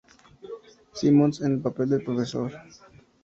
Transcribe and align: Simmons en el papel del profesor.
Simmons 0.93 1.41
en 1.41 1.51
el 1.53 1.59
papel 1.61 1.89
del 1.89 2.03
profesor. 2.03 2.51